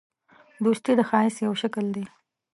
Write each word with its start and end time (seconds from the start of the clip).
دوستي 0.63 0.91
د 0.97 1.01
ښایست 1.09 1.39
یو 1.45 1.53
شکل 1.61 1.85
دی. 1.95 2.05